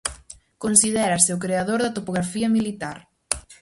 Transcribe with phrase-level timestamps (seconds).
[0.63, 2.97] Considérase o creador da topografía militar.